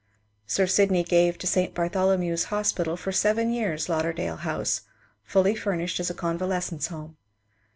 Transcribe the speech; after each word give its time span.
Sir 0.47 0.65
Sydney 0.65 1.03
gave 1.03 1.37
to 1.37 1.45
St. 1.45 1.75
Bartholomew's 1.75 2.45
Hospital 2.45 2.97
for 2.97 3.11
seven 3.11 3.51
years 3.51 3.87
Lauderdale 3.87 4.37
House, 4.37 4.81
fully 5.23 5.53
furnished 5.53 5.99
as 5.99 6.09
a 6.09 6.15
convalescents' 6.15 6.87
home. 6.87 7.17